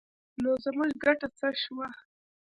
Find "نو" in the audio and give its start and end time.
0.41-0.49